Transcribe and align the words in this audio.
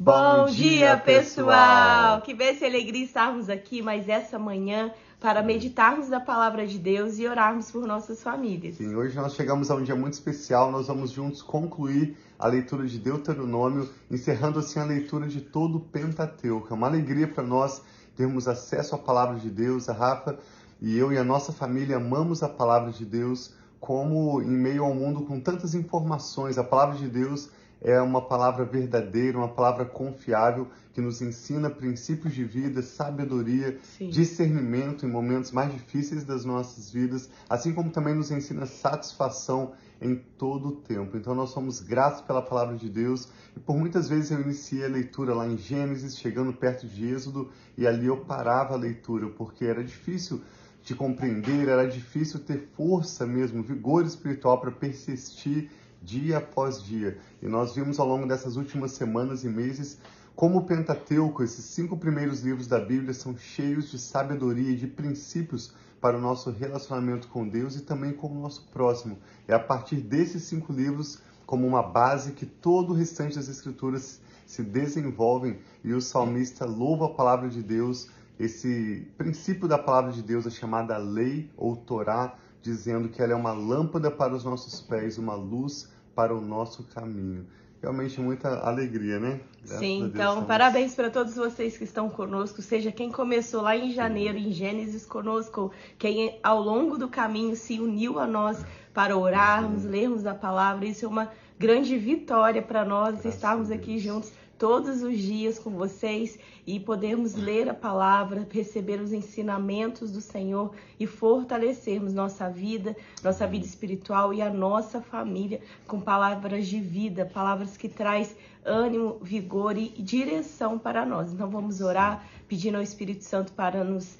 Bom 0.00 0.46
dia, 0.46 0.96
pessoal! 0.96 2.20
Que 2.20 2.32
bênção 2.32 2.68
e 2.68 2.70
alegria 2.70 3.04
estarmos 3.04 3.50
aqui 3.50 3.82
mais 3.82 4.08
essa 4.08 4.38
manhã 4.38 4.92
para 5.18 5.42
meditarmos 5.42 6.08
na 6.08 6.20
palavra 6.20 6.64
de 6.68 6.78
Deus 6.78 7.18
e 7.18 7.26
orarmos 7.26 7.68
por 7.68 7.84
nossas 7.84 8.22
famílias. 8.22 8.76
Sim, 8.76 8.94
hoje 8.94 9.16
nós 9.16 9.34
chegamos 9.34 9.72
a 9.72 9.74
um 9.74 9.82
dia 9.82 9.96
muito 9.96 10.12
especial. 10.12 10.70
Nós 10.70 10.86
vamos 10.86 11.10
juntos 11.10 11.42
concluir 11.42 12.16
a 12.38 12.46
leitura 12.46 12.86
de 12.86 12.96
Deuteronômio, 12.96 13.90
encerrando 14.08 14.60
assim 14.60 14.78
a 14.78 14.84
leitura 14.84 15.26
de 15.26 15.40
todo 15.40 15.78
o 15.78 15.80
Pentateuco. 15.80 16.68
É 16.70 16.76
uma 16.76 16.86
alegria 16.86 17.26
para 17.26 17.42
nós 17.42 17.82
termos 18.16 18.46
acesso 18.46 18.94
à 18.94 18.98
palavra 18.98 19.40
de 19.40 19.50
Deus. 19.50 19.88
A 19.88 19.92
Rafa 19.92 20.38
e 20.80 20.96
eu 20.96 21.12
e 21.12 21.18
a 21.18 21.24
nossa 21.24 21.52
família 21.52 21.96
amamos 21.96 22.40
a 22.44 22.48
palavra 22.48 22.92
de 22.92 23.04
Deus, 23.04 23.52
como 23.80 24.40
em 24.40 24.46
meio 24.46 24.84
ao 24.84 24.94
mundo 24.94 25.22
com 25.22 25.40
tantas 25.40 25.74
informações, 25.74 26.56
a 26.56 26.62
palavra 26.62 26.96
de 26.96 27.08
Deus 27.08 27.50
é 27.80 28.00
uma 28.00 28.20
palavra 28.20 28.64
verdadeira, 28.64 29.38
uma 29.38 29.48
palavra 29.48 29.84
confiável 29.84 30.68
que 30.92 31.00
nos 31.00 31.22
ensina 31.22 31.70
princípios 31.70 32.34
de 32.34 32.44
vida, 32.44 32.82
sabedoria, 32.82 33.78
Sim. 33.82 34.10
discernimento 34.10 35.06
em 35.06 35.08
momentos 35.08 35.52
mais 35.52 35.72
difíceis 35.72 36.24
das 36.24 36.44
nossas 36.44 36.90
vidas, 36.90 37.30
assim 37.48 37.72
como 37.72 37.90
também 37.90 38.14
nos 38.14 38.30
ensina 38.30 38.66
satisfação 38.66 39.72
em 40.00 40.16
todo 40.36 40.68
o 40.68 40.72
tempo. 40.72 41.16
Então 41.16 41.34
nós 41.34 41.50
somos 41.50 41.80
gratos 41.80 42.20
pela 42.20 42.42
palavra 42.42 42.76
de 42.76 42.88
Deus 42.88 43.28
e 43.56 43.60
por 43.60 43.76
muitas 43.76 44.08
vezes 44.08 44.30
eu 44.30 44.40
iniciei 44.40 44.84
a 44.84 44.88
leitura 44.88 45.34
lá 45.34 45.46
em 45.46 45.56
Gênesis, 45.56 46.18
chegando 46.18 46.52
perto 46.52 46.86
de 46.86 47.06
Êxodo, 47.06 47.50
e 47.76 47.86
ali 47.86 48.06
eu 48.06 48.16
parava 48.16 48.74
a 48.74 48.76
leitura 48.76 49.28
porque 49.28 49.64
era 49.64 49.84
difícil 49.84 50.40
de 50.82 50.94
compreender, 50.94 51.68
era 51.68 51.86
difícil 51.86 52.40
ter 52.40 52.68
força 52.76 53.26
mesmo, 53.26 53.62
vigor 53.62 54.04
espiritual 54.04 54.60
para 54.60 54.70
persistir 54.70 55.70
dia 56.02 56.38
após 56.38 56.82
dia. 56.82 57.18
E 57.42 57.46
nós 57.46 57.74
vimos 57.74 57.98
ao 57.98 58.06
longo 58.06 58.26
dessas 58.26 58.56
últimas 58.56 58.92
semanas 58.92 59.44
e 59.44 59.48
meses 59.48 59.98
como 60.38 60.58
o 60.58 60.64
Pentateuco, 60.64 61.42
esses 61.42 61.64
cinco 61.64 61.96
primeiros 61.96 62.42
livros 62.42 62.68
da 62.68 62.78
Bíblia, 62.78 63.12
são 63.12 63.36
cheios 63.36 63.90
de 63.90 63.98
sabedoria 63.98 64.70
e 64.70 64.76
de 64.76 64.86
princípios 64.86 65.74
para 66.00 66.16
o 66.16 66.20
nosso 66.20 66.48
relacionamento 66.52 67.26
com 67.26 67.48
Deus 67.48 67.74
e 67.74 67.80
também 67.80 68.12
com 68.12 68.28
o 68.28 68.40
nosso 68.40 68.68
próximo. 68.72 69.18
É 69.48 69.54
a 69.54 69.58
partir 69.58 69.96
desses 69.96 70.44
cinco 70.44 70.72
livros, 70.72 71.18
como 71.44 71.66
uma 71.66 71.82
base, 71.82 72.34
que 72.34 72.46
todo 72.46 72.90
o 72.90 72.94
restante 72.94 73.34
das 73.34 73.48
Escrituras 73.48 74.20
se 74.46 74.62
desenvolvem 74.62 75.58
e 75.82 75.92
o 75.92 76.00
salmista 76.00 76.64
louva 76.64 77.06
a 77.06 77.14
palavra 77.14 77.48
de 77.48 77.60
Deus. 77.60 78.08
Esse 78.38 79.08
princípio 79.18 79.66
da 79.66 79.76
palavra 79.76 80.12
de 80.12 80.22
Deus 80.22 80.46
é 80.46 80.50
chamada 80.50 80.96
lei 80.98 81.50
ou 81.56 81.74
Torá, 81.74 82.36
dizendo 82.62 83.08
que 83.08 83.22
ela 83.22 83.32
é 83.32 83.36
uma 83.36 83.52
lâmpada 83.52 84.10
para 84.10 84.34
os 84.34 84.44
nossos 84.44 84.80
pés, 84.80 85.18
uma 85.18 85.34
luz 85.34 85.90
para 86.14 86.34
o 86.34 86.40
nosso 86.40 86.84
caminho. 86.84 87.46
Realmente 87.80 88.20
muita 88.20 88.58
alegria, 88.58 89.20
né? 89.20 89.40
Graças 89.60 89.78
Sim, 89.78 90.02
então 90.02 90.44
parabéns 90.44 90.96
para 90.96 91.10
todos 91.10 91.36
vocês 91.36 91.78
que 91.78 91.84
estão 91.84 92.10
conosco, 92.10 92.60
seja 92.60 92.90
quem 92.90 93.12
começou 93.12 93.62
lá 93.62 93.76
em 93.76 93.92
janeiro, 93.92 94.36
em 94.36 94.50
Gênesis 94.50 95.06
conosco, 95.06 95.70
quem 95.96 96.40
ao 96.42 96.60
longo 96.60 96.98
do 96.98 97.08
caminho 97.08 97.54
se 97.54 97.78
uniu 97.78 98.18
a 98.18 98.26
nós 98.26 98.64
para 98.92 99.16
orarmos, 99.16 99.82
Sim. 99.82 99.90
lermos 99.90 100.26
a 100.26 100.34
palavra. 100.34 100.86
Isso 100.86 101.04
é 101.04 101.08
uma 101.08 101.30
grande 101.56 101.96
vitória 101.96 102.60
para 102.60 102.84
nós 102.84 103.10
Graças 103.10 103.34
estarmos 103.34 103.70
aqui 103.70 103.98
juntos 103.98 104.32
todos 104.58 105.02
os 105.02 105.16
dias 105.16 105.58
com 105.58 105.70
vocês 105.70 106.38
e 106.66 106.80
podermos 106.80 107.34
ler 107.34 107.68
a 107.68 107.74
palavra, 107.74 108.46
receber 108.50 109.00
os 109.00 109.12
ensinamentos 109.12 110.10
do 110.10 110.20
Senhor 110.20 110.74
e 110.98 111.06
fortalecermos 111.06 112.12
nossa 112.12 112.50
vida, 112.50 112.96
nossa 113.22 113.46
vida 113.46 113.64
espiritual 113.64 114.34
e 114.34 114.42
a 114.42 114.50
nossa 114.50 115.00
família 115.00 115.60
com 115.86 116.00
palavras 116.00 116.66
de 116.66 116.80
vida, 116.80 117.24
palavras 117.24 117.76
que 117.76 117.88
traz 117.88 118.36
ânimo, 118.64 119.18
vigor 119.22 119.78
e 119.78 119.88
direção 119.90 120.78
para 120.78 121.06
nós. 121.06 121.32
Então 121.32 121.48
vamos 121.48 121.80
orar, 121.80 122.26
pedindo 122.48 122.76
ao 122.76 122.82
Espírito 122.82 123.24
Santo 123.24 123.52
para 123.52 123.84
nos 123.84 124.18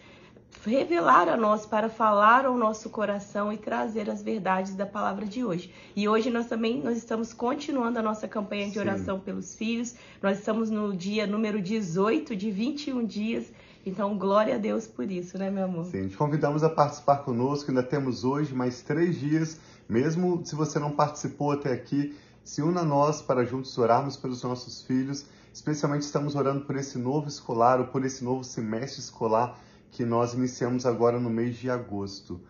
revelar 0.65 1.29
a 1.29 1.37
nós, 1.37 1.65
para 1.65 1.89
falar 1.89 2.45
ao 2.45 2.57
nosso 2.57 2.91
coração 2.91 3.53
e 3.53 3.57
trazer 3.57 4.11
as 4.11 4.23
verdades 4.23 4.75
da 4.75 4.85
palavra 4.85 5.25
de 5.25 5.45
hoje. 5.45 5.73
E 5.95 6.09
hoje 6.09 6.31
nós 6.31 6.47
também 6.47 6.83
nós 6.83 6.99
estamos 6.99 7.33
continuando 7.33 7.99
a 7.99 8.03
nossa 8.03 8.27
campanha 8.27 8.71
de 8.71 8.79
oração 8.79 9.19
Sim. 9.19 9.25
pelos 9.25 9.55
filhos. 9.55 9.95
Nós 10.23 10.39
estamos 10.39 10.71
no 10.71 10.97
dia 10.97 11.27
número 11.27 11.61
18 11.61 12.35
de 12.35 12.51
21 12.51 13.05
dias. 13.07 13.47
Então, 13.87 14.19
glória 14.19 14.57
a 14.57 14.59
Deus 14.59 14.87
por 14.87 15.11
isso, 15.11 15.39
né, 15.39 15.51
meu 15.51 15.65
amor? 15.65 15.87
Sim, 15.87 16.09
te 16.09 16.17
convidamos 16.17 16.63
a 16.63 16.69
participar 16.69 17.19
conosco. 17.19 17.71
Ainda 17.71 17.83
temos 17.83 18.25
hoje 18.25 18.55
mais 18.55 18.83
três 18.83 19.19
dias. 19.19 19.59
Mesmo 19.89 20.43
se 20.45 20.55
você 20.55 20.79
não 20.79 20.91
participou 20.91 21.53
até 21.53 21.73
aqui, 21.73 22.15
se 22.45 22.61
una 22.61 22.81
a 22.81 22.85
nós 22.85 23.23
para 23.23 23.45
juntos 23.45 23.77
orarmos 23.79 24.17
pelos 24.17 24.43
nossos 24.43 24.83
filhos. 24.83 25.25
Especialmente 25.55 26.03
estamos 26.03 26.35
orando 26.37 26.67
por 26.67 26.77
esse 26.77 26.99
novo 26.99 27.27
escolar, 27.27 27.81
ou 27.81 27.87
por 27.87 28.05
esse 28.05 28.23
novo 28.23 28.45
semestre 28.45 29.01
escolar 29.01 29.59
que 29.91 30.05
nós 30.05 30.35
iniciamos 30.35 30.87
agora 30.87 31.19
no 31.19 31.31
mês 31.31 31.57
de 31.57 31.71
agosto. 31.71 32.41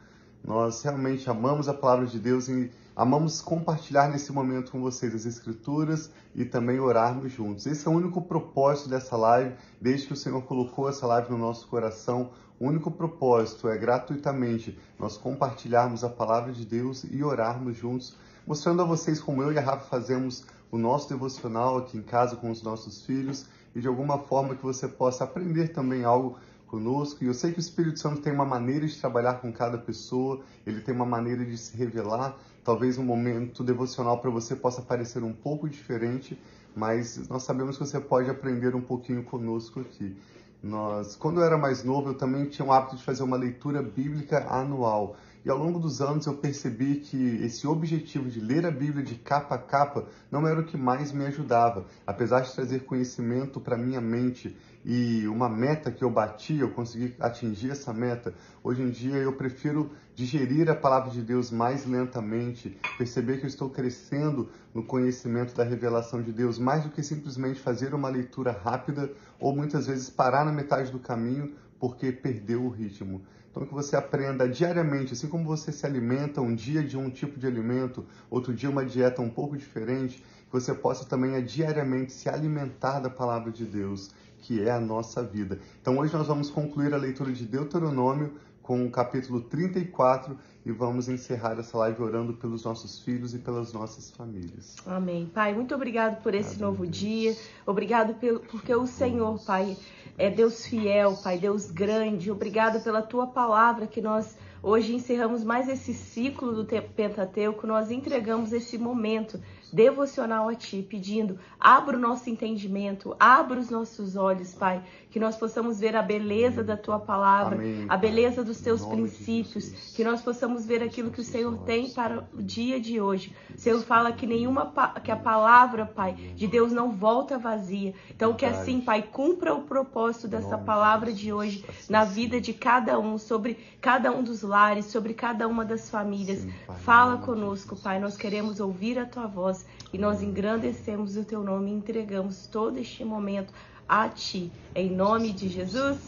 Nós 0.44 0.82
realmente 0.82 1.28
amamos 1.28 1.68
a 1.68 1.74
palavra 1.74 2.06
de 2.06 2.18
Deus 2.18 2.48
e 2.48 2.70
amamos 2.94 3.40
compartilhar 3.40 4.08
nesse 4.08 4.32
momento 4.32 4.70
com 4.70 4.80
vocês 4.80 5.14
as 5.14 5.26
Escrituras 5.26 6.10
e 6.34 6.44
também 6.44 6.80
orarmos 6.80 7.32
juntos. 7.32 7.66
Esse 7.66 7.86
é 7.86 7.90
o 7.90 7.94
único 7.94 8.22
propósito 8.22 8.88
dessa 8.88 9.16
live, 9.16 9.54
desde 9.80 10.06
que 10.06 10.12
o 10.12 10.16
Senhor 10.16 10.42
colocou 10.42 10.88
essa 10.88 11.06
live 11.06 11.30
no 11.30 11.38
nosso 11.38 11.66
coração. 11.68 12.30
O 12.58 12.66
único 12.66 12.90
propósito 12.90 13.68
é 13.68 13.76
gratuitamente 13.76 14.78
nós 14.98 15.16
compartilharmos 15.16 16.02
a 16.02 16.08
palavra 16.08 16.52
de 16.52 16.64
Deus 16.64 17.04
e 17.04 17.22
orarmos 17.22 17.76
juntos, 17.76 18.16
mostrando 18.46 18.82
a 18.82 18.84
vocês 18.84 19.20
como 19.20 19.42
eu 19.42 19.52
e 19.52 19.58
a 19.58 19.62
Rafa 19.62 19.88
fazemos 19.88 20.44
o 20.70 20.78
nosso 20.78 21.08
devocional 21.08 21.78
aqui 21.78 21.96
em 21.96 22.02
casa 22.02 22.36
com 22.36 22.50
os 22.50 22.62
nossos 22.62 23.04
filhos 23.04 23.46
e 23.74 23.80
de 23.80 23.88
alguma 23.88 24.18
forma 24.18 24.54
que 24.54 24.62
você 24.62 24.88
possa 24.88 25.24
aprender 25.24 25.68
também 25.68 26.04
algo 26.04 26.38
conosco. 26.68 27.24
E 27.24 27.26
eu 27.26 27.34
sei 27.34 27.50
que 27.52 27.58
o 27.58 27.60
Espírito 27.60 27.98
Santo 27.98 28.20
tem 28.20 28.32
uma 28.32 28.44
maneira 28.44 28.86
de 28.86 28.96
trabalhar 28.98 29.34
com 29.40 29.52
cada 29.52 29.76
pessoa, 29.76 30.40
ele 30.64 30.80
tem 30.80 30.94
uma 30.94 31.06
maneira 31.06 31.44
de 31.44 31.58
se 31.58 31.76
revelar. 31.76 32.36
Talvez 32.62 32.98
um 32.98 33.04
momento 33.04 33.64
devocional 33.64 34.18
para 34.20 34.30
você 34.30 34.54
possa 34.54 34.82
parecer 34.82 35.24
um 35.24 35.32
pouco 35.32 35.68
diferente, 35.68 36.38
mas 36.76 37.28
nós 37.28 37.42
sabemos 37.42 37.76
que 37.76 37.84
você 37.84 37.98
pode 37.98 38.30
aprender 38.30 38.76
um 38.76 38.80
pouquinho 38.80 39.24
conosco 39.24 39.80
aqui. 39.80 40.16
Nós, 40.62 41.16
quando 41.16 41.40
eu 41.40 41.44
era 41.44 41.56
mais 41.56 41.84
novo, 41.84 42.10
eu 42.10 42.14
também 42.14 42.44
tinha 42.46 42.66
o 42.66 42.72
hábito 42.72 42.96
de 42.96 43.02
fazer 43.02 43.22
uma 43.22 43.36
leitura 43.36 43.80
bíblica 43.82 44.46
anual. 44.48 45.16
E 45.44 45.50
ao 45.50 45.56
longo 45.56 45.78
dos 45.78 46.00
anos 46.00 46.26
eu 46.26 46.34
percebi 46.34 46.96
que 46.96 47.44
esse 47.44 47.66
objetivo 47.66 48.28
de 48.28 48.40
ler 48.40 48.66
a 48.66 48.70
Bíblia 48.70 49.04
de 49.04 49.14
capa 49.14 49.54
a 49.54 49.58
capa 49.58 50.06
não 50.30 50.46
era 50.46 50.60
o 50.60 50.64
que 50.64 50.76
mais 50.76 51.12
me 51.12 51.24
ajudava. 51.26 51.86
Apesar 52.06 52.40
de 52.40 52.52
trazer 52.52 52.84
conhecimento 52.84 53.60
para 53.60 53.76
minha 53.76 54.00
mente 54.00 54.56
e 54.84 55.26
uma 55.28 55.48
meta 55.48 55.90
que 55.90 56.02
eu 56.02 56.10
bati, 56.10 56.58
eu 56.58 56.70
consegui 56.70 57.14
atingir 57.20 57.70
essa 57.70 57.92
meta. 57.92 58.34
Hoje 58.62 58.82
em 58.82 58.90
dia 58.90 59.16
eu 59.16 59.32
prefiro 59.32 59.90
digerir 60.14 60.68
a 60.68 60.74
palavra 60.74 61.10
de 61.10 61.22
Deus 61.22 61.50
mais 61.50 61.86
lentamente, 61.86 62.76
perceber 62.96 63.38
que 63.38 63.44
eu 63.44 63.48
estou 63.48 63.70
crescendo 63.70 64.48
no 64.74 64.82
conhecimento 64.82 65.54
da 65.54 65.62
revelação 65.62 66.20
de 66.22 66.32
Deus, 66.32 66.58
mais 66.58 66.84
do 66.84 66.90
que 66.90 67.02
simplesmente 67.02 67.60
fazer 67.60 67.94
uma 67.94 68.08
leitura 68.08 68.50
rápida 68.50 69.10
ou 69.38 69.54
muitas 69.54 69.86
vezes 69.86 70.10
parar 70.10 70.44
na 70.44 70.52
metade 70.52 70.90
do 70.90 70.98
caminho 70.98 71.52
porque 71.78 72.12
perdeu 72.12 72.64
o 72.64 72.68
ritmo. 72.68 73.22
Então 73.50 73.66
que 73.66 73.74
você 73.74 73.96
aprenda 73.96 74.48
diariamente, 74.48 75.12
assim 75.12 75.28
como 75.28 75.44
você 75.44 75.72
se 75.72 75.84
alimenta 75.84 76.40
um 76.40 76.54
dia 76.54 76.82
de 76.82 76.96
um 76.96 77.10
tipo 77.10 77.38
de 77.38 77.46
alimento, 77.46 78.06
outro 78.30 78.54
dia 78.54 78.70
uma 78.70 78.84
dieta 78.84 79.22
um 79.22 79.30
pouco 79.30 79.56
diferente, 79.56 80.18
que 80.18 80.52
você 80.52 80.74
possa 80.74 81.04
também 81.04 81.42
diariamente 81.44 82.12
se 82.12 82.28
alimentar 82.28 83.00
da 83.00 83.10
palavra 83.10 83.50
de 83.50 83.64
Deus 83.64 84.10
que 84.38 84.62
é 84.62 84.70
a 84.70 84.80
nossa 84.80 85.22
vida. 85.22 85.58
Então 85.80 85.98
hoje 85.98 86.12
nós 86.12 86.26
vamos 86.26 86.50
concluir 86.50 86.94
a 86.94 86.96
leitura 86.96 87.32
de 87.32 87.44
Deuteronômio 87.44 88.34
com 88.62 88.84
o 88.84 88.90
capítulo 88.90 89.40
34 89.40 90.38
e 90.64 90.70
vamos 90.70 91.08
encerrar 91.08 91.58
essa 91.58 91.78
live 91.78 92.02
orando 92.02 92.34
pelos 92.34 92.64
nossos 92.64 93.00
filhos 93.00 93.32
e 93.32 93.38
pelas 93.38 93.72
nossas 93.72 94.10
famílias. 94.10 94.76
Amém. 94.84 95.30
Pai, 95.32 95.54
muito 95.54 95.74
obrigado 95.74 96.22
por 96.22 96.34
esse 96.34 96.56
Amém. 96.56 96.60
novo 96.60 96.86
dia. 96.86 97.34
Obrigado 97.64 98.14
pelo, 98.14 98.40
porque 98.40 98.74
o 98.74 98.86
Senhor, 98.86 99.42
Pai, 99.46 99.74
é 100.18 100.28
Deus 100.28 100.66
fiel, 100.66 101.16
Pai, 101.22 101.38
Deus 101.38 101.70
grande. 101.70 102.30
Obrigado 102.30 102.82
pela 102.82 103.00
tua 103.00 103.28
palavra 103.28 103.86
que 103.86 104.02
nós 104.02 104.36
hoje 104.60 104.92
encerramos 104.92 105.44
mais 105.44 105.68
esse 105.68 105.94
ciclo 105.94 106.52
do 106.52 106.64
Pentateuco, 106.64 107.66
nós 107.66 107.92
entregamos 107.92 108.52
esse 108.52 108.76
momento 108.76 109.40
devocional 109.72 110.48
a 110.48 110.54
Ti, 110.54 110.86
pedindo: 110.88 111.38
abra 111.58 111.96
o 111.96 112.00
nosso 112.00 112.28
entendimento, 112.28 113.14
abra 113.18 113.58
os 113.58 113.70
nossos 113.70 114.16
olhos, 114.16 114.54
Pai, 114.54 114.82
que 115.10 115.20
nós 115.20 115.36
possamos 115.36 115.80
ver 115.80 115.96
a 115.96 116.02
beleza 116.02 116.62
da 116.62 116.76
Tua 116.76 116.98
palavra, 116.98 117.56
Amém, 117.56 117.86
a 117.88 117.96
beleza 117.96 118.44
dos 118.44 118.60
Teus 118.60 118.84
princípios, 118.84 119.94
que 119.94 120.04
nós 120.04 120.20
possamos 120.20 120.66
ver 120.66 120.82
aquilo 120.82 121.10
que 121.10 121.20
o 121.20 121.24
Senhor 121.24 121.56
tem 121.58 121.90
para 121.90 122.28
o 122.34 122.42
dia 122.42 122.80
de 122.80 123.00
hoje. 123.00 123.34
O 123.54 123.58
Senhor 123.58 123.80
fala 123.82 124.12
que 124.12 124.26
nenhuma 124.26 124.72
que 125.02 125.10
a 125.10 125.16
palavra, 125.16 125.86
Pai, 125.86 126.14
de 126.14 126.46
Deus 126.46 126.72
não 126.72 126.92
volta 126.92 127.38
vazia. 127.38 127.94
Então 128.10 128.34
que 128.34 128.44
assim, 128.44 128.80
Pai, 128.80 129.02
cumpra 129.02 129.54
o 129.54 129.62
propósito 129.62 130.28
dessa 130.28 130.56
palavua 130.56 130.88
de 131.12 131.32
hoje 131.32 131.64
na 131.88 132.04
vida 132.04 132.40
de 132.40 132.52
cada 132.52 132.98
um, 132.98 133.18
sobre 133.18 133.58
cada 133.80 134.10
um 134.10 134.22
dos 134.22 134.42
lares, 134.42 134.86
sobre 134.86 135.14
cada 135.14 135.46
uma 135.46 135.64
das 135.64 135.90
famílias. 135.90 136.46
Fala 136.80 137.18
conosco. 137.18 137.76
Pai. 137.76 137.98
Nós 137.98 138.16
queremos 138.16 138.58
ouvir 138.60 138.98
a 138.98 139.04
tua 139.04 139.26
voz 139.26 139.57
e 139.92 139.98
nós 139.98 140.22
engrandecemos 140.22 141.16
o 141.16 141.24
teu 141.24 141.42
nome 141.42 141.70
e 141.70 141.74
entregamos 141.74 142.46
todo 142.46 142.78
este 142.78 143.04
momento 143.04 143.52
a 143.88 144.08
ti. 144.08 144.52
Em 144.74 144.90
nome 144.90 145.32
de 145.32 145.48
Jesus. 145.48 145.98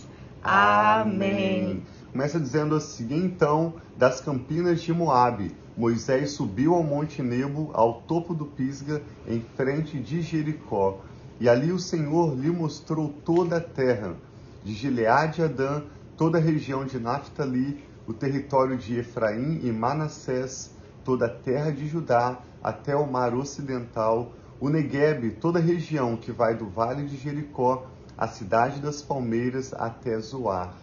Amém. 0.42 1.82
Começa 2.12 2.40
dizendo 2.40 2.74
assim: 2.74 3.14
então, 3.14 3.74
das 3.96 4.20
campinas 4.20 4.82
de 4.82 4.92
Moabe, 4.92 5.54
Moisés 5.76 6.32
subiu 6.32 6.74
ao 6.74 6.82
Monte 6.82 7.22
Nebo, 7.22 7.70
ao 7.72 8.02
topo 8.02 8.34
do 8.34 8.46
Pisga, 8.46 9.02
em 9.26 9.40
frente 9.56 9.98
de 9.98 10.20
Jericó. 10.20 11.00
E 11.38 11.48
ali 11.48 11.72
o 11.72 11.78
Senhor 11.78 12.34
lhe 12.36 12.50
mostrou 12.50 13.14
toda 13.24 13.56
a 13.56 13.60
terra, 13.60 14.14
de 14.62 14.74
Gileade 14.74 15.40
a 15.40 15.46
Adã, 15.46 15.82
toda 16.16 16.36
a 16.36 16.40
região 16.40 16.84
de 16.84 16.98
Naphtali, 16.98 17.82
o 18.06 18.12
território 18.12 18.76
de 18.76 18.98
Efraim 18.98 19.60
e 19.62 19.72
Manassés, 19.72 20.70
toda 21.04 21.26
a 21.26 21.28
terra 21.28 21.70
de 21.70 21.86
Judá, 21.86 22.38
até 22.62 22.94
o 22.94 23.10
mar 23.10 23.34
ocidental, 23.34 24.32
o 24.60 24.68
Negueb, 24.68 25.30
toda 25.40 25.58
a 25.58 25.62
região 25.62 26.16
que 26.16 26.30
vai 26.30 26.54
do 26.54 26.68
vale 26.68 27.04
de 27.04 27.16
Jericó, 27.16 27.86
a 28.16 28.28
cidade 28.28 28.80
das 28.80 29.00
palmeiras 29.00 29.72
até 29.72 30.18
Zoar. 30.18 30.74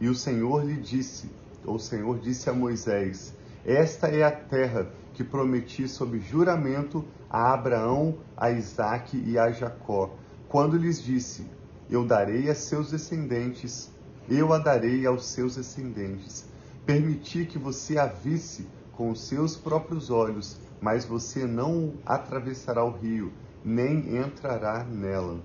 E 0.00 0.08
o 0.08 0.14
Senhor 0.14 0.64
lhe 0.64 0.76
disse, 0.76 1.30
ou 1.64 1.76
o 1.76 1.80
Senhor 1.80 2.18
disse 2.18 2.50
a 2.50 2.52
Moisés: 2.52 3.34
Esta 3.64 4.08
é 4.08 4.24
a 4.24 4.32
terra 4.32 4.90
que 5.14 5.22
prometi 5.22 5.86
sob 5.86 6.18
juramento 6.18 7.04
a 7.28 7.52
Abraão, 7.52 8.18
a 8.36 8.50
Isaque 8.50 9.22
e 9.24 9.38
a 9.38 9.52
Jacó, 9.52 10.16
quando 10.48 10.76
lhes 10.76 11.00
disse: 11.02 11.46
Eu 11.88 12.04
darei 12.04 12.50
a 12.50 12.54
seus 12.54 12.90
descendentes, 12.90 13.90
eu 14.28 14.52
a 14.52 14.58
darei 14.58 15.06
aos 15.06 15.26
seus 15.26 15.56
descendentes. 15.56 16.44
Permiti 16.84 17.44
que 17.44 17.58
você 17.58 17.98
a 17.98 18.06
visse 18.06 18.66
com 18.96 19.10
os 19.10 19.20
seus 19.22 19.56
próprios 19.56 20.10
olhos, 20.10 20.56
mas 20.80 21.04
você 21.04 21.46
não 21.46 21.92
atravessará 22.04 22.84
o 22.84 22.90
rio, 22.90 23.32
nem 23.64 24.16
entrará 24.16 24.84
nela. 24.84 25.38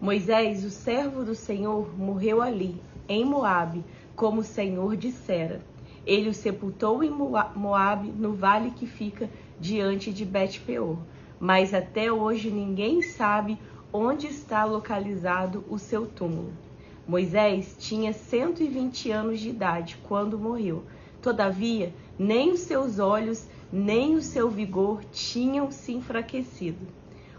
Moisés, 0.00 0.64
o 0.64 0.70
servo 0.70 1.24
do 1.24 1.34
Senhor, 1.34 1.96
morreu 1.96 2.42
ali, 2.42 2.80
em 3.08 3.24
Moabe, 3.24 3.84
como 4.16 4.40
o 4.40 4.44
Senhor 4.44 4.96
dissera. 4.96 5.60
Ele 6.04 6.28
o 6.28 6.34
sepultou 6.34 7.04
em 7.04 7.10
Moa- 7.10 7.52
Moabe, 7.54 8.08
no 8.08 8.32
vale 8.32 8.72
que 8.72 8.86
fica 8.86 9.30
diante 9.60 10.12
de 10.12 10.24
Bet-peor. 10.24 10.98
Mas 11.38 11.72
até 11.72 12.10
hoje 12.12 12.50
ninguém 12.50 13.02
sabe 13.02 13.56
onde 13.92 14.26
está 14.26 14.64
localizado 14.64 15.64
o 15.68 15.78
seu 15.78 16.06
túmulo. 16.06 16.52
Moisés 17.06 17.76
tinha 17.78 18.12
120 18.12 19.10
anos 19.10 19.38
de 19.40 19.50
idade 19.50 19.98
quando 20.08 20.38
morreu. 20.38 20.82
Todavia, 21.22 21.94
nem 22.18 22.50
os 22.50 22.60
seus 22.60 22.98
olhos, 22.98 23.46
nem 23.72 24.16
o 24.16 24.20
seu 24.20 24.50
vigor 24.50 25.04
tinham 25.12 25.70
se 25.70 25.92
enfraquecido. 25.92 26.88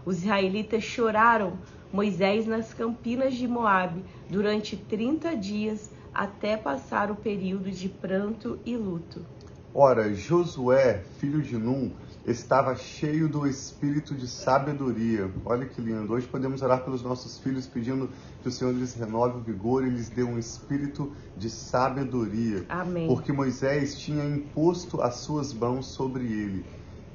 Os 0.06 0.22
israelitas 0.22 0.82
choraram 0.82 1.58
Moisés 1.92 2.46
nas 2.46 2.72
campinas 2.72 3.34
de 3.34 3.46
Moabe 3.46 4.02
durante 4.28 4.74
30 4.74 5.36
dias 5.36 5.92
até 6.14 6.56
passar 6.56 7.10
o 7.10 7.16
período 7.16 7.70
de 7.70 7.88
pranto 7.88 8.58
e 8.64 8.74
luto. 8.74 9.24
Ora, 9.76 10.14
Josué, 10.14 11.02
filho 11.18 11.42
de 11.42 11.58
Num, 11.58 11.90
estava 12.24 12.76
cheio 12.76 13.28
do 13.28 13.44
espírito 13.44 14.14
de 14.14 14.28
sabedoria. 14.28 15.28
Olha 15.44 15.66
que 15.66 15.80
lindo. 15.80 16.12
Hoje 16.12 16.28
podemos 16.28 16.62
orar 16.62 16.84
pelos 16.84 17.02
nossos 17.02 17.38
filhos 17.38 17.66
pedindo 17.66 18.08
que 18.40 18.48
o 18.48 18.52
Senhor 18.52 18.72
lhes 18.72 18.94
renove 18.94 19.38
o 19.38 19.40
vigor 19.40 19.84
e 19.84 19.90
lhes 19.90 20.08
dê 20.08 20.22
um 20.22 20.38
espírito 20.38 21.12
de 21.36 21.50
sabedoria. 21.50 22.64
Amém. 22.68 23.08
Porque 23.08 23.32
Moisés 23.32 23.98
tinha 23.98 24.24
imposto 24.24 25.02
as 25.02 25.16
suas 25.16 25.52
mãos 25.52 25.86
sobre 25.86 26.22
ele, 26.22 26.64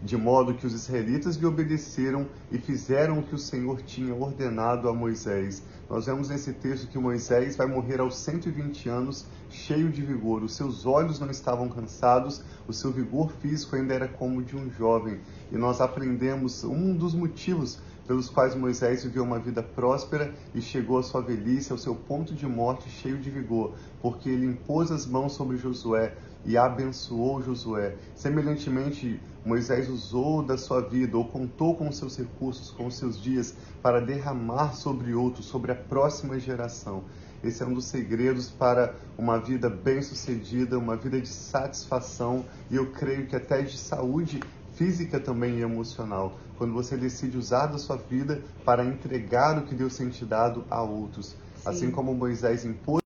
de 0.01 0.15
modo 0.15 0.53
que 0.53 0.65
os 0.65 0.73
israelitas 0.73 1.35
lhe 1.35 1.45
obedeceram 1.45 2.25
e 2.51 2.57
fizeram 2.57 3.19
o 3.19 3.23
que 3.23 3.35
o 3.35 3.37
Senhor 3.37 3.81
tinha 3.81 4.13
ordenado 4.13 4.87
a 4.87 4.93
Moisés. 4.93 5.61
Nós 5.89 6.05
vemos 6.05 6.29
nesse 6.29 6.53
texto 6.53 6.87
que 6.87 6.97
Moisés 6.97 7.55
vai 7.55 7.67
morrer 7.67 7.99
aos 7.99 8.17
120 8.17 8.87
anos, 8.87 9.25
cheio 9.49 9.89
de 9.89 10.01
vigor. 10.01 10.43
Os 10.43 10.55
seus 10.55 10.85
olhos 10.85 11.19
não 11.19 11.29
estavam 11.29 11.67
cansados, 11.67 12.43
o 12.67 12.73
seu 12.73 12.91
vigor 12.91 13.31
físico 13.41 13.75
ainda 13.75 13.93
era 13.93 14.07
como 14.07 14.43
de 14.43 14.55
um 14.55 14.69
jovem. 14.71 15.19
E 15.51 15.57
nós 15.57 15.81
aprendemos 15.81 16.63
um 16.63 16.95
dos 16.95 17.13
motivos 17.13 17.79
pelos 18.09 18.27
quais 18.27 18.55
Moisés 18.55 19.03
viveu 19.03 19.23
uma 19.23 19.37
vida 19.37 19.61
próspera 19.61 20.33
e 20.55 20.61
chegou 20.61 20.97
à 20.97 21.03
sua 21.03 21.21
velhice, 21.21 21.71
ao 21.71 21.77
seu 21.77 21.93
ponto 21.93 22.33
de 22.33 22.47
morte, 22.47 22.89
cheio 22.89 23.19
de 23.19 23.29
vigor, 23.29 23.75
porque 24.01 24.29
ele 24.29 24.47
impôs 24.47 24.91
as 24.91 25.05
mãos 25.05 25.33
sobre 25.33 25.57
Josué 25.57 26.15
e 26.45 26.57
abençoou 26.57 27.41
Josué. 27.41 27.95
Semelhantemente, 28.15 29.19
Moisés 29.45 29.89
usou 29.89 30.43
da 30.43 30.57
sua 30.57 30.81
vida 30.81 31.17
ou 31.17 31.25
contou 31.25 31.75
com 31.75 31.87
os 31.87 31.97
seus 31.97 32.17
recursos, 32.17 32.71
com 32.71 32.87
os 32.87 32.95
seus 32.95 33.21
dias, 33.21 33.55
para 33.81 33.99
derramar 33.99 34.73
sobre 34.73 35.13
outros, 35.13 35.45
sobre 35.45 35.71
a 35.71 35.75
próxima 35.75 36.39
geração. 36.39 37.03
Esse 37.43 37.63
é 37.63 37.65
um 37.65 37.73
dos 37.73 37.85
segredos 37.85 38.49
para 38.49 38.95
uma 39.17 39.39
vida 39.39 39.69
bem-sucedida, 39.69 40.77
uma 40.77 40.97
vida 40.97 41.21
de 41.21 41.29
satisfação 41.29 42.45
e 42.69 42.75
eu 42.75 42.91
creio 42.91 43.27
que 43.27 43.35
até 43.35 43.61
de 43.61 43.77
saúde 43.77 44.41
física 44.73 45.19
também 45.19 45.57
e 45.57 45.61
emocional. 45.61 46.37
Quando 46.57 46.73
você 46.73 46.97
decide 46.97 47.37
usar 47.37 47.67
da 47.67 47.77
sua 47.77 47.95
vida 47.95 48.41
para 48.65 48.83
entregar 48.83 49.57
o 49.57 49.63
que 49.65 49.75
Deus 49.75 49.95
tem 49.97 50.09
te 50.09 50.25
dado 50.25 50.65
a 50.69 50.81
outros. 50.81 51.35
Assim 51.65 51.91
como 51.91 52.13
Moisés 52.13 52.65
impôs. 52.65 53.08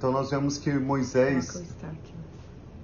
Então 0.00 0.10
nós 0.10 0.30
vemos 0.30 0.56
que 0.56 0.72
Moisés 0.72 1.62
aqui. 1.82 2.14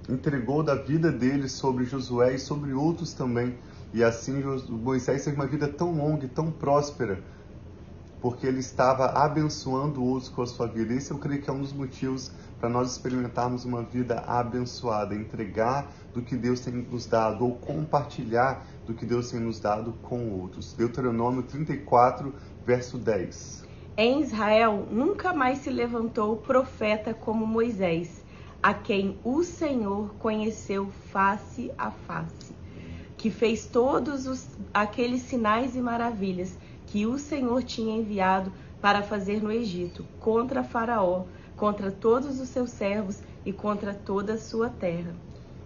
entregou 0.06 0.62
da 0.62 0.74
vida 0.74 1.10
dele 1.10 1.48
sobre 1.48 1.86
Josué 1.86 2.34
e 2.34 2.38
sobre 2.38 2.74
outros 2.74 3.14
também. 3.14 3.56
E 3.94 4.04
assim 4.04 4.42
Moisés 4.68 5.24
teve 5.24 5.34
uma 5.34 5.46
vida 5.46 5.66
tão 5.66 5.96
longa 5.96 6.26
e 6.26 6.28
tão 6.28 6.50
próspera, 6.50 7.18
porque 8.20 8.46
ele 8.46 8.60
estava 8.60 9.06
abençoando 9.06 10.04
outros 10.04 10.28
com 10.28 10.42
a 10.42 10.46
sua 10.46 10.66
vida. 10.66 10.92
Esse 10.92 11.10
eu 11.10 11.16
creio 11.16 11.40
que 11.40 11.48
é 11.48 11.52
um 11.54 11.62
dos 11.62 11.72
motivos 11.72 12.30
para 12.60 12.68
nós 12.68 12.92
experimentarmos 12.92 13.64
uma 13.64 13.82
vida 13.82 14.20
abençoada, 14.20 15.14
entregar 15.14 15.90
do 16.12 16.20
que 16.20 16.36
Deus 16.36 16.60
tem 16.60 16.74
nos 16.74 17.06
dado 17.06 17.46
ou 17.46 17.54
compartilhar 17.54 18.62
do 18.84 18.92
que 18.92 19.06
Deus 19.06 19.30
tem 19.30 19.40
nos 19.40 19.58
dado 19.58 19.94
com 20.02 20.32
outros. 20.32 20.74
Deuteronômio 20.74 21.44
34, 21.44 22.34
verso 22.66 22.98
10. 22.98 23.65
Em 23.98 24.20
Israel 24.20 24.86
nunca 24.90 25.32
mais 25.32 25.60
se 25.60 25.70
levantou 25.70 26.36
profeta 26.36 27.14
como 27.14 27.46
Moisés, 27.46 28.22
a 28.62 28.74
quem 28.74 29.18
o 29.24 29.42
Senhor 29.42 30.14
conheceu 30.18 30.90
face 31.10 31.72
a 31.78 31.90
face, 31.90 32.54
que 33.16 33.30
fez 33.30 33.64
todos 33.64 34.26
os, 34.26 34.48
aqueles 34.74 35.22
sinais 35.22 35.74
e 35.74 35.80
maravilhas 35.80 36.58
que 36.86 37.06
o 37.06 37.18
Senhor 37.18 37.62
tinha 37.62 37.96
enviado 37.96 38.52
para 38.82 39.02
fazer 39.02 39.42
no 39.42 39.50
Egito, 39.50 40.04
contra 40.20 40.62
Faraó, 40.62 41.24
contra 41.56 41.90
todos 41.90 42.38
os 42.38 42.50
seus 42.50 42.72
servos 42.72 43.22
e 43.46 43.52
contra 43.52 43.94
toda 43.94 44.34
a 44.34 44.38
sua 44.38 44.68
terra. 44.68 45.14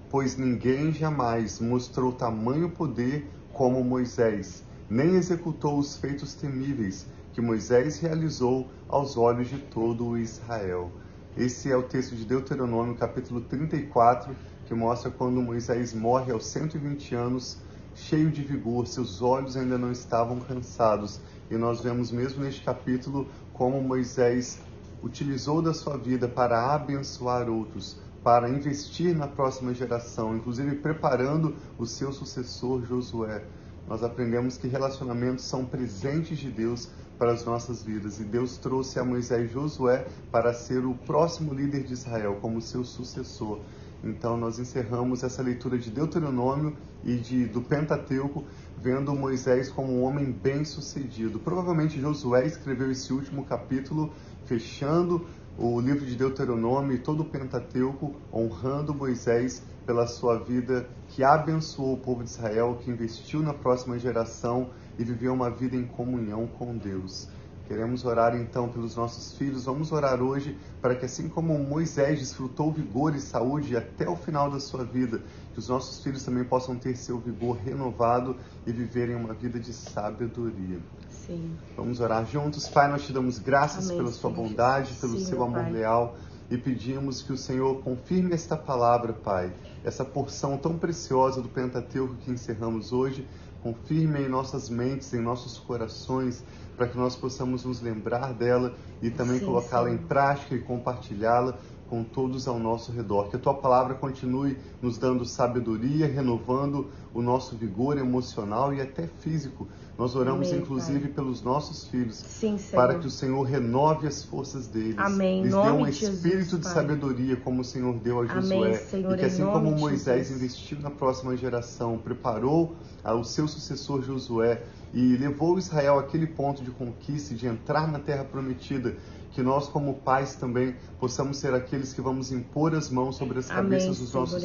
Pois 0.08 0.36
ninguém 0.36 0.92
jamais 0.92 1.58
mostrou 1.58 2.12
tamanho 2.12 2.70
poder 2.70 3.28
como 3.52 3.82
Moisés, 3.82 4.62
nem 4.88 5.16
executou 5.16 5.76
os 5.76 5.96
feitos 5.96 6.34
temíveis 6.34 7.08
que 7.32 7.40
Moisés 7.40 8.00
realizou 8.00 8.68
aos 8.88 9.16
olhos 9.16 9.48
de 9.48 9.58
todo 9.58 10.06
o 10.06 10.18
Israel. 10.18 10.90
Esse 11.36 11.70
é 11.70 11.76
o 11.76 11.82
texto 11.82 12.16
de 12.16 12.24
Deuteronômio, 12.24 12.96
capítulo 12.96 13.40
34, 13.42 14.34
que 14.66 14.74
mostra 14.74 15.10
quando 15.10 15.40
Moisés 15.40 15.94
morre 15.94 16.32
aos 16.32 16.46
120 16.46 17.14
anos, 17.14 17.58
cheio 17.94 18.30
de 18.30 18.42
vigor, 18.42 18.86
seus 18.86 19.22
olhos 19.22 19.56
ainda 19.56 19.78
não 19.78 19.92
estavam 19.92 20.40
cansados. 20.40 21.20
E 21.50 21.56
nós 21.56 21.80
vemos 21.80 22.10
mesmo 22.10 22.42
neste 22.42 22.62
capítulo 22.62 23.28
como 23.52 23.80
Moisés 23.80 24.60
utilizou 25.02 25.62
da 25.62 25.72
sua 25.72 25.96
vida 25.96 26.28
para 26.28 26.74
abençoar 26.74 27.48
outros, 27.48 27.96
para 28.22 28.48
investir 28.48 29.16
na 29.16 29.26
próxima 29.26 29.72
geração, 29.72 30.36
inclusive 30.36 30.76
preparando 30.76 31.54
o 31.78 31.86
seu 31.86 32.12
sucessor 32.12 32.84
Josué. 32.84 33.44
Nós 33.88 34.02
aprendemos 34.02 34.56
que 34.56 34.68
relacionamentos 34.68 35.44
são 35.44 35.64
presentes 35.64 36.38
de 36.38 36.50
Deus 36.50 36.90
para 37.20 37.32
as 37.32 37.44
nossas 37.44 37.82
vidas 37.82 38.18
e 38.18 38.24
Deus 38.24 38.56
trouxe 38.56 38.98
a 38.98 39.04
Moisés 39.04 39.50
Josué 39.50 40.06
para 40.32 40.54
ser 40.54 40.86
o 40.86 40.94
próximo 40.94 41.52
líder 41.52 41.82
de 41.82 41.92
Israel 41.92 42.38
como 42.40 42.62
seu 42.62 42.82
sucessor. 42.82 43.60
Então 44.02 44.38
nós 44.38 44.58
encerramos 44.58 45.22
essa 45.22 45.42
leitura 45.42 45.76
de 45.76 45.90
Deuteronômio 45.90 46.74
e 47.04 47.16
de, 47.16 47.44
do 47.44 47.60
Pentateuco 47.60 48.46
vendo 48.80 49.14
Moisés 49.14 49.68
como 49.68 49.92
um 49.92 50.02
homem 50.02 50.32
bem-sucedido. 50.32 51.38
Provavelmente 51.38 52.00
Josué 52.00 52.46
escreveu 52.46 52.90
esse 52.90 53.12
último 53.12 53.44
capítulo 53.44 54.10
fechando 54.46 55.26
o 55.58 55.78
livro 55.78 56.06
de 56.06 56.16
Deuteronômio 56.16 56.94
e 56.94 56.98
todo 56.98 57.20
o 57.20 57.26
Pentateuco, 57.26 58.14
honrando 58.32 58.94
Moisés 58.94 59.62
pela 59.84 60.06
sua 60.06 60.38
vida 60.38 60.88
que 61.08 61.22
abençoou 61.22 61.92
o 61.92 61.98
povo 61.98 62.24
de 62.24 62.30
Israel, 62.30 62.78
que 62.82 62.90
investiu 62.90 63.42
na 63.42 63.52
próxima 63.52 63.98
geração 63.98 64.70
e 65.00 65.04
viveu 65.04 65.32
uma 65.32 65.48
vida 65.48 65.74
em 65.74 65.86
comunhão 65.86 66.46
com 66.46 66.76
Deus. 66.76 67.26
Queremos 67.66 68.04
orar 68.04 68.36
então 68.36 68.68
pelos 68.68 68.96
nossos 68.96 69.32
filhos. 69.32 69.64
Vamos 69.64 69.92
orar 69.92 70.20
hoje 70.20 70.58
para 70.82 70.94
que, 70.94 71.06
assim 71.06 71.26
como 71.26 71.58
Moisés 71.58 72.18
desfrutou 72.18 72.70
vigor 72.70 73.14
e 73.14 73.20
saúde 73.20 73.74
até 73.76 74.06
o 74.06 74.14
final 74.14 74.50
da 74.50 74.60
sua 74.60 74.84
vida, 74.84 75.22
que 75.54 75.58
os 75.58 75.68
nossos 75.68 76.02
filhos 76.02 76.22
também 76.22 76.44
possam 76.44 76.76
ter 76.76 76.96
seu 76.96 77.18
vigor 77.18 77.56
renovado 77.56 78.36
e 78.66 78.72
viverem 78.72 79.16
uma 79.16 79.32
vida 79.32 79.58
de 79.58 79.72
sabedoria. 79.72 80.80
Sim. 81.08 81.56
Vamos 81.76 82.00
orar 82.00 82.26
juntos. 82.26 82.68
Pai, 82.68 82.90
nós 82.90 83.06
te 83.06 83.12
damos 83.12 83.38
graças 83.38 83.86
Amém, 83.86 83.98
pela 83.98 84.12
sua 84.12 84.30
bondade, 84.30 84.92
pelo 85.00 85.18
Sim, 85.18 85.24
seu 85.24 85.42
amor 85.42 85.62
Pai. 85.62 85.72
leal 85.72 86.16
e 86.50 86.58
pedimos 86.58 87.22
que 87.22 87.32
o 87.32 87.38
Senhor 87.38 87.80
confirme 87.82 88.34
esta 88.34 88.56
palavra, 88.56 89.12
Pai, 89.12 89.52
essa 89.82 90.04
porção 90.04 90.58
tão 90.58 90.76
preciosa 90.76 91.40
do 91.40 91.48
Pentateuco 91.48 92.16
que 92.16 92.32
encerramos 92.32 92.92
hoje, 92.92 93.26
confirme 93.62 94.20
em 94.20 94.28
nossas 94.28 94.68
mentes, 94.68 95.12
em 95.12 95.20
nossos 95.20 95.58
corações, 95.58 96.42
para 96.76 96.88
que 96.88 96.96
nós 96.96 97.14
possamos 97.14 97.64
nos 97.64 97.80
lembrar 97.80 98.32
dela 98.32 98.74
e 99.02 99.10
também 99.10 99.40
colocá-la 99.40 99.90
em 99.90 99.98
prática 99.98 100.54
e 100.54 100.62
compartilhá-la 100.62 101.58
com 101.90 102.04
todos 102.04 102.46
ao 102.46 102.58
nosso 102.58 102.92
redor. 102.92 103.28
Que 103.28 103.36
a 103.36 103.38
tua 103.38 103.52
palavra 103.52 103.94
continue 103.94 104.56
nos 104.80 104.96
dando 104.96 105.24
sabedoria, 105.24 106.06
renovando 106.06 106.86
o 107.12 107.20
nosso 107.20 107.56
vigor 107.56 107.98
emocional 107.98 108.72
e 108.72 108.80
até 108.80 109.08
físico. 109.08 109.66
Nós 109.98 110.14
oramos 110.14 110.48
Amém, 110.48 110.62
inclusive 110.62 111.00
Pai. 111.00 111.10
pelos 111.10 111.42
nossos 111.42 111.88
filhos, 111.88 112.16
Sim, 112.16 112.56
para 112.72 112.94
que 112.94 113.06
o 113.06 113.10
Senhor 113.10 113.42
renove 113.42 114.06
as 114.06 114.24
forças 114.24 114.66
deles. 114.68 114.96
Amém. 114.96 115.42
Lhes 115.42 115.52
dê 115.52 115.58
um 115.58 115.84
de 115.84 115.92
Jesus, 115.92 116.16
espírito 116.16 116.58
de 116.58 116.68
sabedoria, 116.68 117.36
como 117.36 117.60
o 117.60 117.64
Senhor 117.64 117.92
deu 117.98 118.20
a 118.20 118.22
Amém, 118.22 118.42
Josué. 118.42 118.74
Senhor, 118.74 119.14
e 119.14 119.18
que 119.18 119.24
assim 119.26 119.44
como 119.44 119.72
Moisés 119.72 120.28
Jesus. 120.28 120.42
investiu 120.42 120.80
na 120.80 120.90
próxima 120.90 121.36
geração, 121.36 121.98
preparou 121.98 122.76
o 123.04 123.24
seu 123.24 123.46
sucessor 123.46 124.02
Josué 124.02 124.62
e 124.94 125.16
levou 125.16 125.58
Israel 125.58 125.98
àquele 125.98 126.26
ponto 126.26 126.62
de 126.62 126.70
conquista, 126.70 127.34
de 127.34 127.46
entrar 127.46 127.90
na 127.90 127.98
terra 127.98 128.24
prometida, 128.24 128.96
que 129.30 129.42
nós 129.42 129.68
como 129.68 129.94
pais 129.94 130.34
também 130.34 130.74
possamos 130.98 131.38
ser 131.38 131.54
aqueles 131.54 131.92
que 131.92 132.00
vamos 132.00 132.32
impor 132.32 132.74
as 132.74 132.90
mãos 132.90 133.16
sobre 133.16 133.38
as 133.38 133.50
Amém, 133.50 133.64
cabeças 133.78 133.98
dos 133.98 134.10
Senhor, 134.10 134.26
nossos 134.26 134.44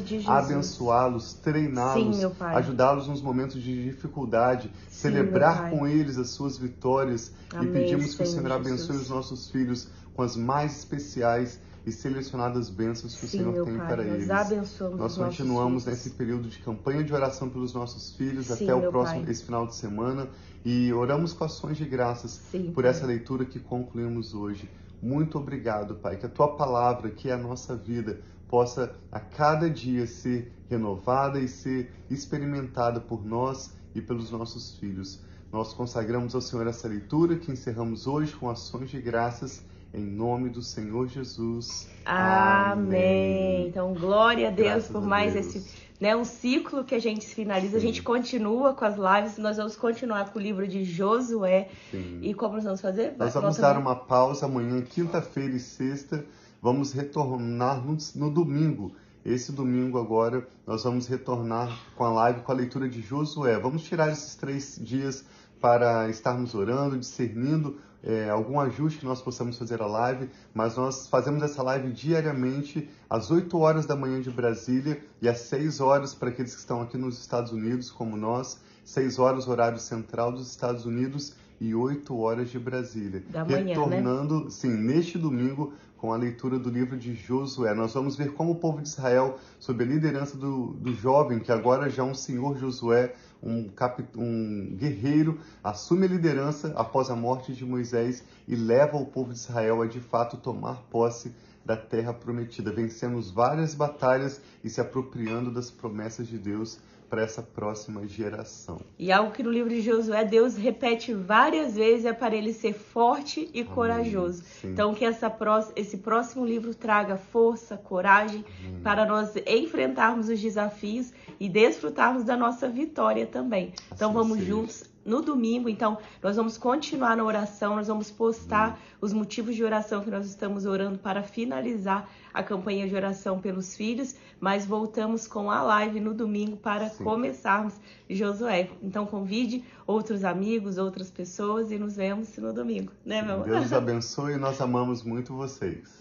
filhos, 0.00 0.28
abençoá-los, 0.28 1.34
treiná-los, 1.34 2.18
ajudá-los 2.40 3.08
nos 3.08 3.22
momentos 3.22 3.62
de 3.62 3.84
dificuldade, 3.84 4.70
Sim, 4.88 5.08
celebrar 5.08 5.70
com 5.70 5.86
eles 5.86 6.18
as 6.18 6.30
suas 6.30 6.58
vitórias 6.58 7.32
Amém, 7.52 7.68
e 7.68 7.72
pedimos 7.72 8.14
que 8.14 8.22
o 8.22 8.26
Senhor 8.26 8.44
Senhor 8.44 8.52
abençoe 8.52 8.86
Jesus. 8.86 9.02
os 9.02 9.08
nossos 9.10 9.50
filhos 9.50 9.88
com 10.14 10.22
as 10.22 10.36
mais 10.36 10.78
especiais 10.78 11.60
e 11.86 11.92
selecionadas 11.92 12.70
bênçãos 12.70 13.14
que 13.14 13.26
Sim, 13.26 13.40
o 13.40 13.52
Senhor 13.52 13.64
tem 13.66 13.76
Pai. 13.76 13.86
para 13.88 14.04
Nós 14.04 14.14
eles. 14.14 14.30
abençoamos 14.30 14.98
Nós 14.98 15.16
continuamos 15.16 15.84
nesse 15.84 16.10
período 16.10 16.48
de 16.48 16.58
campanha 16.60 17.04
de 17.04 17.12
oração 17.12 17.50
pelos 17.50 17.74
nossos 17.74 18.14
filhos 18.16 18.46
Sim, 18.46 18.64
até 18.64 18.74
o 18.74 18.90
próximo 18.90 19.22
Pai. 19.22 19.30
esse 19.30 19.44
final 19.44 19.66
de 19.66 19.74
semana 19.74 20.28
e 20.64 20.92
oramos 20.92 21.32
com 21.32 21.44
ações 21.44 21.76
de 21.76 21.84
graças 21.84 22.40
Sim, 22.50 22.72
por 22.72 22.82
Pai. 22.82 22.90
essa 22.90 23.06
leitura 23.06 23.44
que 23.44 23.60
concluímos 23.60 24.34
hoje. 24.34 24.68
Muito 25.02 25.38
obrigado, 25.38 25.96
Pai, 25.96 26.16
que 26.16 26.24
a 26.24 26.28
tua 26.30 26.56
palavra, 26.56 27.10
que 27.10 27.28
é 27.28 27.34
a 27.34 27.38
nossa 27.38 27.76
vida, 27.76 28.20
possa 28.48 28.94
a 29.12 29.20
cada 29.20 29.68
dia 29.68 30.06
ser 30.06 30.50
renovada 30.70 31.38
e 31.38 31.46
ser 31.46 31.92
experimentada 32.10 33.00
por 33.00 33.24
nós 33.24 33.74
e 33.94 34.00
pelos 34.00 34.30
nossos 34.30 34.78
filhos. 34.78 35.20
Nós 35.52 35.74
consagramos 35.74 36.34
ao 36.34 36.40
Senhor 36.40 36.66
essa 36.66 36.88
leitura 36.88 37.36
que 37.36 37.52
encerramos 37.52 38.06
hoje 38.06 38.34
com 38.34 38.48
ações 38.48 38.90
de 38.90 39.00
graças 39.00 39.62
em 39.94 40.04
nome 40.04 40.50
do 40.50 40.60
Senhor 40.60 41.06
Jesus. 41.06 41.88
Amém. 42.04 43.68
Então, 43.68 43.94
glória 43.94 44.48
a 44.48 44.50
Deus 44.50 44.68
Graças 44.68 44.90
por 44.90 45.02
a 45.02 45.06
mais 45.06 45.34
Deus. 45.34 45.46
esse, 45.46 45.74
né, 46.00 46.16
um 46.16 46.24
ciclo 46.24 46.84
que 46.84 46.94
a 46.94 46.98
gente 46.98 47.26
finaliza. 47.26 47.76
A 47.76 47.80
Sim. 47.80 47.86
gente 47.86 48.02
continua 48.02 48.74
com 48.74 48.84
as 48.84 48.96
lives, 48.96 49.38
nós 49.38 49.56
vamos 49.56 49.76
continuar 49.76 50.32
com 50.32 50.38
o 50.38 50.42
livro 50.42 50.66
de 50.66 50.84
Josué. 50.84 51.68
Sim. 51.90 52.18
E 52.22 52.34
como 52.34 52.54
nós 52.54 52.64
vamos 52.64 52.80
fazer? 52.80 53.14
Nós 53.16 53.32
vamos 53.32 53.56
dar 53.56 53.78
uma 53.78 53.94
pausa 53.94 54.46
amanhã, 54.46 54.82
quinta-feira 54.82 55.54
e 55.54 55.60
sexta. 55.60 56.24
Vamos 56.60 56.92
retornar 56.92 57.84
no, 57.84 57.96
no 58.16 58.30
domingo. 58.30 58.96
Esse 59.24 59.52
domingo 59.52 59.98
agora 59.98 60.46
nós 60.66 60.84
vamos 60.84 61.06
retornar 61.06 61.78
com 61.96 62.04
a 62.04 62.10
live 62.10 62.40
com 62.40 62.52
a 62.52 62.54
leitura 62.54 62.88
de 62.88 63.00
Josué. 63.00 63.58
Vamos 63.58 63.84
tirar 63.84 64.10
esses 64.10 64.34
três 64.34 64.78
dias 64.82 65.24
para 65.60 66.10
estarmos 66.10 66.54
orando, 66.54 66.98
discernindo 66.98 67.78
é, 68.06 68.28
algum 68.28 68.60
ajuste 68.60 68.98
que 68.98 69.06
nós 69.06 69.22
possamos 69.22 69.56
fazer 69.58 69.80
a 69.80 69.86
live, 69.86 70.28
mas 70.52 70.76
nós 70.76 71.08
fazemos 71.08 71.42
essa 71.42 71.62
live 71.62 71.90
diariamente 71.90 72.88
às 73.08 73.30
8 73.30 73.56
horas 73.58 73.86
da 73.86 73.96
manhã 73.96 74.20
de 74.20 74.30
Brasília 74.30 75.02
e 75.22 75.28
às 75.28 75.38
6 75.40 75.80
horas 75.80 76.14
para 76.14 76.28
aqueles 76.28 76.54
que 76.54 76.60
estão 76.60 76.82
aqui 76.82 76.98
nos 76.98 77.18
Estados 77.18 77.50
Unidos, 77.50 77.90
como 77.90 78.16
nós, 78.16 78.60
6 78.84 79.18
horas 79.18 79.48
horário 79.48 79.78
central 79.78 80.32
dos 80.32 80.50
Estados 80.50 80.84
Unidos 80.84 81.34
e 81.60 81.74
8 81.74 82.16
horas 82.16 82.50
de 82.50 82.58
Brasília. 82.58 83.22
Da 83.30 83.44
manhã, 83.44 83.64
né? 83.64 83.74
Retornando, 83.74 84.50
sim, 84.50 84.68
neste 84.70 85.18
domingo 85.18 85.72
com 85.96 86.12
a 86.12 86.16
leitura 86.16 86.58
do 86.58 86.68
livro 86.68 86.96
de 86.98 87.14
Josué. 87.14 87.72
Nós 87.72 87.94
vamos 87.94 88.14
ver 88.16 88.32
como 88.32 88.52
o 88.52 88.56
povo 88.56 88.82
de 88.82 88.88
Israel, 88.88 89.38
sob 89.58 89.82
a 89.82 89.86
liderança 89.86 90.36
do, 90.36 90.74
do 90.74 90.92
jovem, 90.94 91.38
que 91.38 91.50
agora 91.50 91.88
já 91.88 92.02
é 92.02 92.06
um 92.06 92.14
senhor 92.14 92.58
Josué, 92.58 93.14
um, 93.42 93.68
capi- 93.68 94.04
um 94.16 94.74
guerreiro, 94.76 95.38
assume 95.62 96.04
a 96.04 96.08
liderança 96.08 96.72
após 96.76 97.08
a 97.08 97.16
morte 97.16 97.54
de 97.54 97.64
Moisés 97.64 98.22
e 98.46 98.54
leva 98.54 98.98
o 98.98 99.06
povo 99.06 99.32
de 99.32 99.38
Israel 99.38 99.80
a 99.80 99.86
de 99.86 100.00
fato 100.00 100.36
tomar 100.36 100.82
posse 100.90 101.32
da 101.64 101.76
terra 101.76 102.12
prometida, 102.12 102.70
vencendo 102.70 103.18
várias 103.32 103.74
batalhas 103.74 104.42
e 104.62 104.68
se 104.68 104.82
apropriando 104.82 105.50
das 105.50 105.70
promessas 105.70 106.28
de 106.28 106.36
Deus 106.36 106.78
para 107.08 107.22
essa 107.22 107.42
próxima 107.42 108.06
geração. 108.06 108.80
E 108.98 109.12
algo 109.12 109.32
que 109.32 109.42
no 109.42 109.50
livro 109.50 109.70
de 109.70 109.80
Josué 109.80 110.24
Deus 110.24 110.56
repete 110.56 111.12
várias 111.12 111.74
vezes 111.74 112.06
é 112.06 112.12
para 112.12 112.34
ele 112.34 112.52
ser 112.52 112.72
forte 112.72 113.48
e 113.52 113.64
corajoso. 113.64 114.42
Sim. 114.42 114.70
Então 114.72 114.94
que 114.94 115.04
essa 115.04 115.32
esse 115.76 115.98
próximo 115.98 116.44
livro 116.44 116.74
traga 116.74 117.16
força, 117.16 117.76
coragem 117.76 118.44
para 118.82 119.04
nós 119.04 119.34
enfrentarmos 119.46 120.28
os 120.28 120.40
desafios 120.40 121.12
e 121.38 121.48
desfrutarmos 121.48 122.24
da 122.24 122.36
nossa 122.36 122.68
vitória 122.68 123.26
também. 123.26 123.72
Então 123.92 124.10
Assim 124.10 124.18
vamos 124.18 124.38
seja. 124.38 124.50
juntos 124.50 124.93
no 125.04 125.20
domingo, 125.20 125.68
então 125.68 125.98
nós 126.22 126.36
vamos 126.36 126.56
continuar 126.56 127.16
na 127.16 127.24
oração, 127.24 127.76
nós 127.76 127.88
vamos 127.88 128.10
postar 128.10 128.78
os 129.00 129.12
motivos 129.12 129.54
de 129.54 129.62
oração 129.62 130.02
que 130.02 130.10
nós 130.10 130.26
estamos 130.26 130.64
orando 130.64 130.98
para 130.98 131.22
finalizar 131.22 132.08
a 132.32 132.42
campanha 132.42 132.88
de 132.88 132.94
oração 132.94 133.38
pelos 133.38 133.76
filhos, 133.76 134.16
mas 134.40 134.66
voltamos 134.66 135.28
com 135.28 135.50
a 135.50 135.62
live 135.62 136.00
no 136.00 136.12
domingo 136.12 136.56
para 136.56 136.88
Sim. 136.88 137.04
começarmos 137.04 137.74
Josué. 138.08 138.70
Então 138.82 139.06
convide 139.06 139.64
outros 139.86 140.24
amigos, 140.24 140.78
outras 140.78 141.10
pessoas 141.10 141.70
e 141.70 141.78
nos 141.78 141.96
vemos 141.96 142.36
no 142.36 142.52
domingo, 142.52 142.92
né, 143.04 143.22
meu 143.22 143.36
amor? 143.36 143.46
Deus 143.46 143.72
abençoe 143.72 144.34
e 144.34 144.36
nós 144.36 144.60
amamos 144.60 145.02
muito 145.02 145.34
vocês. 145.34 145.96